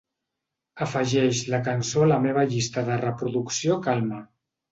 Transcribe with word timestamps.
Afegeix 0.85 1.41
la 1.55 1.59
cançó 1.67 2.01
a 2.05 2.09
la 2.11 2.17
meva 2.25 2.47
llista 2.53 2.85
de 2.89 2.97
reproducció 3.05 3.77
Calma. 3.89 4.23